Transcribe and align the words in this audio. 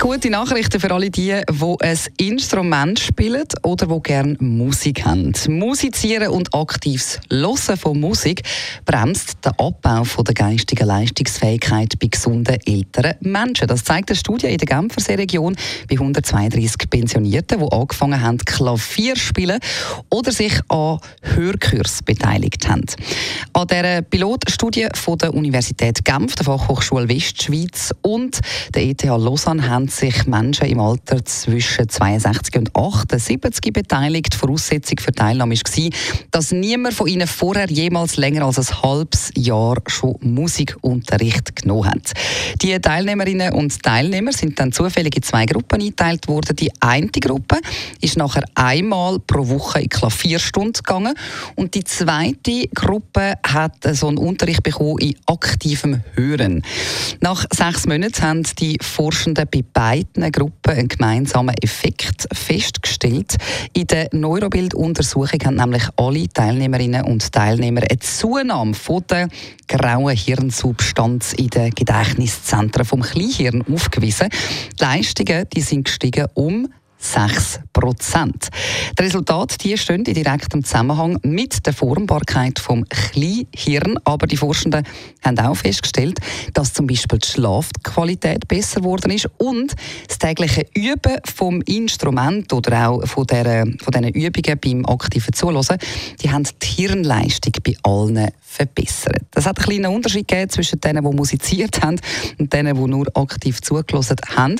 Gute 0.00 0.30
Nachrichten 0.30 0.80
für 0.80 0.90
alle 0.92 1.10
die, 1.10 1.42
die 1.46 1.76
ein 1.80 1.98
Instrument 2.16 2.98
spielen 2.98 3.44
oder 3.62 3.86
die 3.86 4.02
gerne 4.02 4.34
Musik 4.40 5.04
haben. 5.04 5.34
Musizieren 5.46 6.28
und 6.28 6.54
aktives 6.54 7.20
Hören 7.30 7.76
von 7.76 8.00
Musik 8.00 8.42
bremst 8.86 9.36
den 9.44 9.52
Abbau 9.58 10.04
von 10.04 10.24
der 10.24 10.32
geistigen 10.32 10.86
Leistungsfähigkeit 10.86 11.98
bei 12.00 12.06
gesunden 12.06 12.56
älteren 12.64 13.16
Menschen. 13.20 13.68
Das 13.68 13.84
zeigt 13.84 14.08
eine 14.08 14.16
Studie 14.16 14.46
in 14.46 14.56
der 14.56 14.68
Genfer 14.68 15.18
Region 15.18 15.54
bei 15.86 15.96
132 15.96 16.88
Pensionierten, 16.88 17.60
die 17.60 17.70
angefangen 17.70 18.22
haben, 18.22 18.38
Klavier 18.38 19.16
spielen 19.16 19.60
oder 20.08 20.32
sich 20.32 20.58
an 20.68 20.98
Hörkurs 21.20 22.02
beteiligt 22.02 22.66
haben. 22.66 22.86
An 23.52 23.66
dieser 23.66 24.00
Pilotstudie 24.00 24.88
von 24.94 25.18
der 25.18 25.34
Universität 25.34 26.02
Genf, 26.06 26.36
der 26.36 26.46
Fachhochschule 26.46 27.06
Westschweiz 27.06 27.92
und 28.00 28.40
der 28.74 28.84
ETH 28.84 29.04
Lausanne 29.04 29.68
haben 29.68 29.89
sich 29.90 30.26
Menschen 30.26 30.66
im 30.66 30.80
Alter 30.80 31.24
zwischen 31.24 31.88
62 31.88 32.56
und 32.56 32.74
78 32.74 33.72
beteiligt. 33.72 34.34
Voraussetzung 34.34 34.98
für 35.00 35.12
Teilnahme 35.12 35.54
war, 35.54 35.90
dass 36.30 36.52
niemand 36.52 36.94
von 36.94 37.08
ihnen 37.08 37.26
vorher 37.26 37.68
jemals 37.68 38.16
länger 38.16 38.44
als 38.44 38.58
ein 38.58 38.82
halbes 38.82 39.30
Jahr 39.36 39.76
schon 39.86 40.16
Musikunterricht 40.20 41.56
genommen 41.56 41.90
hat. 41.90 42.12
Die 42.62 42.78
Teilnehmerinnen 42.78 43.52
und 43.52 43.82
Teilnehmer 43.82 44.32
sind 44.32 44.58
dann 44.58 44.72
zufällig 44.72 45.16
in 45.16 45.22
zwei 45.22 45.46
Gruppen 45.46 45.80
eingeteilt 45.80 46.28
worden. 46.28 46.56
Die 46.56 46.70
eine 46.80 47.08
Gruppe 47.08 47.58
ist 48.00 48.16
nachher 48.16 48.44
einmal 48.54 49.18
pro 49.18 49.48
Woche 49.48 49.82
in 49.82 49.88
Klavierstunde 49.88 50.80
gegangen 50.82 51.14
und 51.56 51.74
die 51.74 51.84
zweite 51.84 52.68
Gruppe 52.74 53.34
hat 53.46 53.76
so 53.92 54.08
einen 54.08 54.18
Unterricht 54.18 54.62
bekommen 54.62 54.98
in 54.98 55.16
aktivem 55.26 56.02
Hören. 56.14 56.62
Nach 57.20 57.44
sechs 57.52 57.86
Monaten 57.86 58.22
haben 58.22 58.42
die 58.58 58.78
Forschenden 58.80 59.46
bei 59.50 59.62
beiden 59.80 60.30
Gruppen 60.30 60.72
einen 60.72 60.88
gemeinsamen 60.88 61.54
Effekt 61.62 62.28
festgestellt. 62.34 63.38
In 63.72 63.86
der 63.86 64.10
Neurobilduntersuchung 64.12 65.40
haben 65.42 65.54
nämlich 65.54 65.84
alle 65.96 66.28
Teilnehmerinnen 66.28 67.06
und 67.06 67.32
Teilnehmer 67.32 67.80
eine 67.88 67.98
Zunahme 67.98 68.74
von 68.74 69.02
der 69.08 69.30
grauen 69.66 70.14
Hirnsubstanz 70.14 71.32
in 71.32 71.48
den 71.48 71.70
Gedächtniszentren 71.70 72.84
vom 72.84 73.00
Kleinhirn 73.00 73.64
aufgewiesen. 73.72 74.28
Die 74.78 74.84
Leistungen 74.84 75.46
die 75.50 75.62
sind 75.62 75.84
gestiegen 75.84 76.26
um 76.34 76.68
6 77.00 77.60
Prozent. 77.72 78.48
Die 78.98 79.02
Resultate 79.02 79.76
stehen 79.78 80.04
in 80.04 80.14
direktem 80.14 80.62
Zusammenhang 80.62 81.18
mit 81.22 81.66
der 81.66 81.72
Formbarkeit 81.72 82.58
vom 82.58 82.84
Kleinhirn, 82.88 83.98
aber 84.04 84.26
die 84.26 84.36
Forschenden 84.36 84.86
haben 85.24 85.38
auch 85.38 85.56
festgestellt, 85.56 86.20
dass 86.52 86.74
zum 86.74 86.86
Beispiel 86.86 87.18
die 87.18 87.26
Schlafqualität 87.26 88.46
besser 88.46 88.80
geworden 88.80 89.10
ist 89.10 89.28
und 89.38 89.74
das 90.06 90.18
tägliche 90.18 90.66
Üben 90.74 91.16
vom 91.24 91.62
Instrument 91.62 92.52
oder 92.52 92.88
auch 92.88 93.06
von, 93.06 93.26
der, 93.26 93.66
von 93.82 93.92
diesen 93.92 94.08
Übungen 94.08 94.58
beim 94.60 94.86
aktiven 94.86 95.32
Zuhören, 95.32 95.78
die 96.22 96.30
haben 96.30 96.44
die 96.44 96.66
Hirnleistung 96.66 97.54
bei 97.64 97.76
allen 97.82 98.30
verbessert. 98.50 99.22
Das 99.30 99.46
hat 99.46 99.58
einen 99.58 99.64
kleinen 99.64 99.94
Unterschied 99.94 100.26
gegeben 100.26 100.50
zwischen 100.50 100.80
denen, 100.80 101.08
die 101.08 101.16
musiziert 101.16 101.82
haben 101.82 102.00
und 102.38 102.52
denen, 102.52 102.74
die 102.74 102.90
nur 102.90 103.06
aktiv 103.14 103.62
zugelassen 103.62 104.16
haben. 104.34 104.56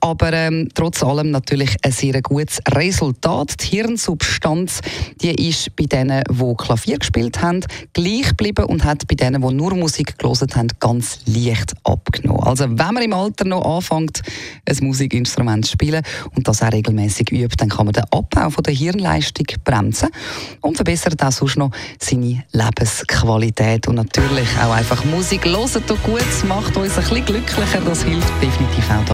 Aber 0.00 0.32
ähm, 0.32 0.70
trotz 0.74 1.02
allem 1.02 1.30
natürlich 1.30 1.76
ein 1.84 1.92
sehr 1.92 2.20
gutes 2.22 2.60
Resultat. 2.70 3.62
Die 3.62 3.76
Hirnsubstanz 3.76 4.80
die 5.20 5.48
ist 5.48 5.76
bei 5.76 5.84
denen, 5.84 6.22
die 6.28 6.54
Klavier 6.56 6.98
gespielt 6.98 7.42
haben, 7.42 7.60
gleich 7.92 8.28
geblieben 8.28 8.64
und 8.64 8.84
hat 8.84 9.06
bei 9.06 9.14
denen, 9.14 9.42
die 9.42 9.54
nur 9.54 9.74
Musik 9.74 10.18
gelesen 10.18 10.48
haben, 10.54 10.68
ganz 10.80 11.20
leicht 11.26 11.74
abgenommen. 11.84 12.42
Also 12.42 12.64
wenn 12.64 12.94
man 12.94 13.02
im 13.02 13.12
Alter 13.12 13.44
noch 13.44 13.64
anfängt, 13.64 14.22
ein 14.68 14.76
Musikinstrument 14.80 15.66
zu 15.66 15.72
spielen 15.72 16.02
und 16.34 16.48
das 16.48 16.62
auch 16.62 16.72
regelmäßig 16.72 17.30
übt, 17.32 17.56
dann 17.58 17.68
kann 17.68 17.86
man 17.86 17.92
den 17.92 18.04
Abbau 18.04 18.50
von 18.50 18.64
der 18.64 18.74
Hirnleistung 18.74 19.46
bremsen 19.64 20.08
und 20.60 20.76
verbessert 20.76 21.22
auch 21.22 21.32
sonst 21.32 21.56
noch 21.56 21.70
seine 21.98 22.44
Lebensqualität 22.52 23.88
und 23.88 23.96
natürlich 23.96 24.48
auch 24.58 24.72
einfach 24.72 25.04
Musik 25.04 25.44
hören 25.44 25.86
tut 25.86 26.02
gut, 26.02 26.22
macht 26.48 26.76
uns 26.76 26.96
ein 26.96 27.02
bisschen 27.04 27.24
glücklicher, 27.26 27.80
das 27.84 28.02
hilft 28.02 28.32
definitiv 28.42 28.90
auch. 28.90 29.13